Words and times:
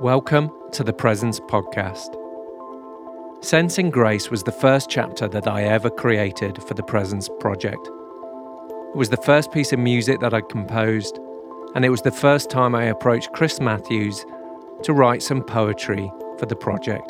Welcome 0.00 0.52
to 0.70 0.84
the 0.84 0.92
Presence 0.92 1.40
Podcast. 1.40 2.14
Sensing 3.44 3.90
Grace 3.90 4.30
was 4.30 4.44
the 4.44 4.52
first 4.52 4.88
chapter 4.88 5.26
that 5.26 5.48
I 5.48 5.64
ever 5.64 5.90
created 5.90 6.62
for 6.62 6.74
the 6.74 6.84
Presence 6.84 7.28
Project. 7.40 7.84
It 7.84 8.96
was 8.96 9.10
the 9.10 9.16
first 9.16 9.50
piece 9.50 9.72
of 9.72 9.80
music 9.80 10.20
that 10.20 10.32
I 10.32 10.42
composed, 10.42 11.18
and 11.74 11.84
it 11.84 11.90
was 11.90 12.02
the 12.02 12.12
first 12.12 12.50
time 12.50 12.76
I 12.76 12.84
approached 12.84 13.32
Chris 13.32 13.58
Matthews 13.60 14.24
to 14.84 14.92
write 14.92 15.24
some 15.24 15.42
poetry 15.42 16.12
for 16.38 16.46
the 16.46 16.54
project. 16.54 17.08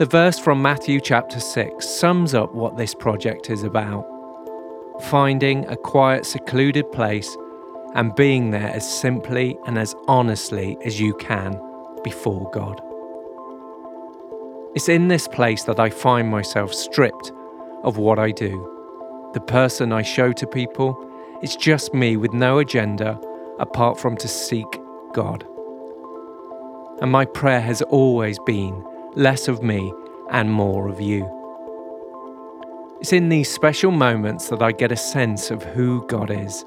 The 0.00 0.08
verse 0.10 0.40
from 0.40 0.60
Matthew 0.60 1.00
chapter 1.00 1.38
6 1.38 1.88
sums 1.88 2.34
up 2.34 2.52
what 2.52 2.76
this 2.76 2.92
project 2.92 3.50
is 3.50 3.62
about 3.62 4.04
finding 5.02 5.64
a 5.66 5.76
quiet, 5.76 6.26
secluded 6.26 6.90
place 6.92 7.36
and 7.94 8.14
being 8.16 8.50
there 8.50 8.70
as 8.70 8.88
simply 8.88 9.56
and 9.66 9.78
as 9.78 9.94
honestly 10.08 10.76
as 10.84 11.00
you 11.00 11.14
can 11.14 11.60
before 12.02 12.50
God. 12.50 12.80
It's 14.74 14.88
in 14.88 15.08
this 15.08 15.28
place 15.28 15.64
that 15.64 15.78
I 15.78 15.90
find 15.90 16.28
myself 16.28 16.74
stripped 16.74 17.32
of 17.84 17.96
what 17.96 18.18
I 18.18 18.32
do. 18.32 18.70
The 19.32 19.40
person 19.40 19.92
I 19.92 20.02
show 20.02 20.32
to 20.32 20.46
people, 20.46 20.98
it's 21.42 21.54
just 21.54 21.94
me 21.94 22.16
with 22.16 22.32
no 22.32 22.58
agenda 22.58 23.20
apart 23.60 24.00
from 24.00 24.16
to 24.16 24.28
seek 24.28 24.66
God. 25.12 25.46
And 27.00 27.12
my 27.12 27.24
prayer 27.24 27.60
has 27.60 27.82
always 27.82 28.38
been 28.46 28.84
less 29.14 29.46
of 29.46 29.62
me 29.62 29.92
and 30.30 30.50
more 30.50 30.88
of 30.88 31.00
you. 31.00 31.30
It's 33.00 33.12
in 33.12 33.28
these 33.28 33.50
special 33.50 33.92
moments 33.92 34.48
that 34.48 34.62
I 34.62 34.72
get 34.72 34.90
a 34.90 34.96
sense 34.96 35.50
of 35.50 35.62
who 35.62 36.04
God 36.08 36.30
is 36.30 36.64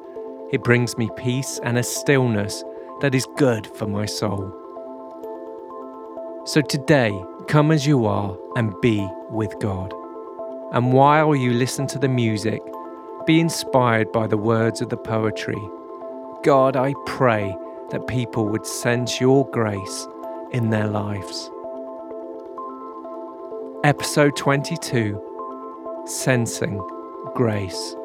it 0.52 0.64
brings 0.64 0.98
me 0.98 1.10
peace 1.18 1.60
and 1.64 1.78
a 1.78 1.84
stillness 1.84 2.64
that 3.02 3.14
is 3.14 3.28
good 3.36 3.68
for 3.68 3.86
my 3.86 4.06
soul. 4.06 4.54
So 6.46 6.62
today, 6.62 7.12
come 7.48 7.72
as 7.72 7.86
you 7.86 8.06
are 8.06 8.38
and 8.56 8.74
be 8.82 9.06
with 9.30 9.60
God. 9.60 9.94
And 10.72 10.94
while 10.94 11.36
you 11.36 11.52
listen 11.52 11.88
to 11.88 12.00
the 12.00 12.08
music, 12.08 12.62
be 13.26 13.42
inspired 13.42 14.12
by 14.14 14.28
the 14.28 14.38
words 14.38 14.82
of 14.82 14.90
the 14.90 14.98
poetry. 14.98 15.62
God, 16.44 16.78
I 16.78 16.94
pray 17.06 17.56
that 17.92 18.08
people 18.08 18.48
would 18.48 18.66
sense 18.66 19.20
your 19.20 19.50
grace 19.52 20.08
in 20.52 20.70
their 20.70 20.88
lives. 20.88 21.52
Episode 23.84 24.36
22 24.38 25.22
Sensing 26.06 26.78
Grace. 27.36 27.96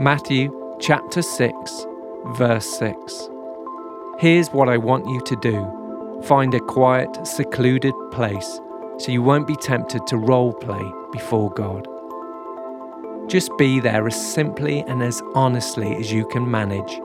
Matthew 0.00 0.50
chapter 0.80 1.22
6, 1.22 1.86
verse 2.36 2.66
6. 2.78 3.28
Here's 4.18 4.48
what 4.48 4.68
I 4.68 4.76
want 4.76 5.08
you 5.08 5.20
to 5.20 5.36
do 5.36 6.20
find 6.24 6.52
a 6.52 6.58
quiet, 6.58 7.24
secluded 7.24 7.94
place 8.10 8.60
so 8.98 9.12
you 9.12 9.22
won't 9.22 9.46
be 9.46 9.54
tempted 9.54 10.04
to 10.08 10.16
role 10.16 10.52
play 10.52 10.92
before 11.12 11.48
God. 11.50 11.86
Just 13.28 13.56
be 13.56 13.78
there 13.78 14.04
as 14.08 14.32
simply 14.34 14.80
and 14.80 15.00
as 15.00 15.22
honestly 15.36 15.94
as 15.94 16.10
you 16.10 16.26
can 16.26 16.50
manage. 16.50 17.00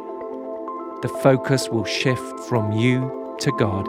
The 1.04 1.16
focus 1.22 1.70
will 1.70 1.86
shift 1.86 2.40
from 2.48 2.72
you 2.72 3.36
to 3.42 3.52
God, 3.60 3.88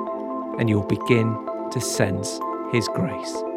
and 0.60 0.68
you'll 0.68 0.82
begin 0.84 1.34
to 1.70 1.80
sense 1.80 2.38
His 2.70 2.86
grace. 2.88 3.49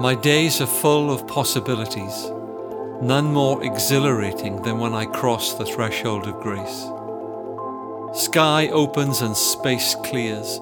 My 0.00 0.14
days 0.14 0.60
are 0.60 0.66
full 0.66 1.10
of 1.10 1.26
possibilities, 1.26 2.30
none 3.02 3.32
more 3.32 3.64
exhilarating 3.64 4.62
than 4.62 4.78
when 4.78 4.94
I 4.94 5.06
cross 5.06 5.54
the 5.54 5.64
threshold 5.66 6.28
of 6.28 6.38
grace. 6.40 6.84
Sky 8.14 8.68
opens 8.68 9.22
and 9.22 9.36
space 9.36 9.96
clears, 10.04 10.60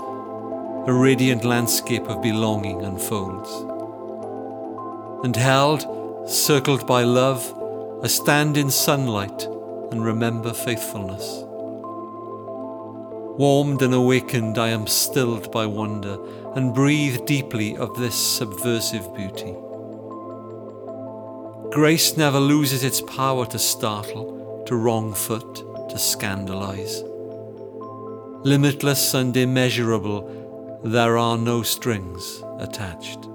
a 0.86 0.92
radiant 0.92 1.44
landscape 1.44 2.08
of 2.08 2.22
belonging 2.22 2.82
unfolds. 2.82 3.52
And 5.22 5.36
held, 5.36 5.84
circled 6.26 6.86
by 6.86 7.02
love, 7.02 7.44
I 8.02 8.06
stand 8.06 8.56
in 8.56 8.70
sunlight 8.70 9.44
and 9.90 10.02
remember 10.02 10.54
faithfulness. 10.54 11.45
Warmed 13.38 13.82
and 13.82 13.92
awakened, 13.92 14.56
I 14.56 14.68
am 14.68 14.86
stilled 14.86 15.52
by 15.52 15.66
wonder 15.66 16.16
and 16.54 16.72
breathe 16.72 17.26
deeply 17.26 17.76
of 17.76 17.94
this 17.98 18.14
subversive 18.14 19.14
beauty. 19.14 19.54
Grace 21.70 22.16
never 22.16 22.40
loses 22.40 22.82
its 22.82 23.02
power 23.02 23.44
to 23.46 23.58
startle, 23.58 24.64
to 24.66 24.74
wrong 24.74 25.12
foot, 25.12 25.56
to 25.90 25.98
scandalize. 25.98 27.02
Limitless 28.42 29.12
and 29.12 29.36
immeasurable, 29.36 30.80
there 30.82 31.18
are 31.18 31.36
no 31.36 31.62
strings 31.62 32.42
attached. 32.58 33.28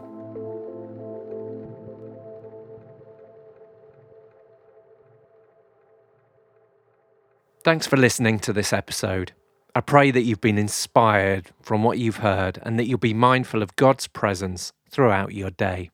Thanks 7.63 7.86
for 7.86 7.98
listening 7.98 8.39
to 8.39 8.51
this 8.51 8.74
episode. 8.74 9.33
I 9.74 9.80
pray 9.80 10.12
that 10.12 10.24
you've 10.24 10.42
been 10.42 10.58
inspired 10.58 11.52
from 11.62 11.84
what 11.84 11.98
you've 11.98 12.18
heard 12.18 12.60
and 12.64 12.78
that 12.78 12.88
you'll 12.88 12.98
be 12.98 13.14
mindful 13.14 13.62
of 13.62 13.76
God's 13.78 14.08
presence 14.08 14.74
throughout 14.90 15.34
your 15.34 15.50
day. 15.50 15.90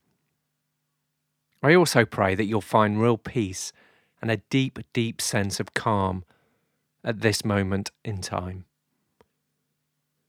I 1.61 1.75
also 1.75 2.03
pray 2.03 2.33
that 2.33 2.45
you'll 2.45 2.61
find 2.61 3.01
real 3.01 3.17
peace 3.17 3.71
and 4.19 4.31
a 4.31 4.37
deep, 4.37 4.79
deep 4.93 5.21
sense 5.21 5.59
of 5.59 5.75
calm 5.75 6.23
at 7.03 7.21
this 7.21 7.45
moment 7.45 7.91
in 8.03 8.21
time. 8.21 8.65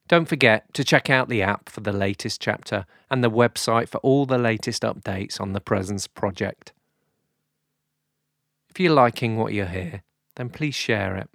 Don't 0.09 0.29
forget 0.29 0.73
to 0.75 0.85
check 0.85 1.09
out 1.09 1.29
the 1.29 1.43
app 1.43 1.69
for 1.71 1.81
the 1.81 1.93
latest 1.93 2.41
chapter 2.41 2.85
and 3.11 3.25
the 3.25 3.31
website 3.31 3.89
for 3.89 3.99
all 3.99 4.27
the 4.27 4.39
latest 4.39 4.83
updates 4.83 5.41
on 5.41 5.53
the 5.53 5.61
Presence 5.61 6.07
Project. 6.07 6.73
If 8.69 8.81
you're 8.81 8.93
liking 8.93 9.37
what 9.37 9.53
you 9.53 9.65
hear, 9.65 10.03
then 10.37 10.51
please 10.51 10.75
share 10.75 11.17
it. 11.17 11.31